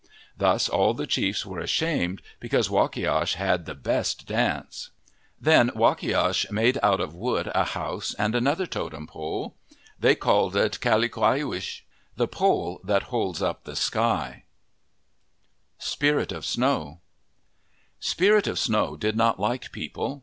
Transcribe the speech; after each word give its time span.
Thus 0.35 0.67
all 0.67 0.95
the 0.95 1.05
chiefs 1.05 1.45
were 1.45 1.59
ashamed 1.59 2.23
because 2.39 2.71
Wakiash 2.71 3.35
had 3.35 3.67
the 3.67 3.75
best 3.75 4.25
dance. 4.25 4.89
Then 5.39 5.69
Wakiash 5.75 6.49
made 6.49 6.79
out 6.81 6.99
of 6.99 7.13
wood 7.13 7.51
a 7.53 7.63
house 7.65 8.15
and 8.15 8.33
another 8.33 8.65
totem 8.65 9.05
pole. 9.05 9.53
They 9.99 10.15
called 10.15 10.55
it 10.55 10.79
Kalakuyuwish, 10.81 11.81
"the 12.15 12.27
pole 12.27 12.81
that 12.83 13.03
holds 13.13 13.43
up 13.43 13.63
the 13.65 13.75
sky." 13.75 14.45
MYTHS 14.47 14.47
AND 14.47 14.87
LEGENDS 14.87 15.85
SPIRIT 15.93 16.31
OF 16.31 16.45
SNOW 16.47 17.01
SPIRIT 17.99 18.47
of 18.47 18.57
Snow 18.57 18.95
did 18.97 19.15
not 19.15 19.39
like 19.39 19.71
people. 19.71 20.19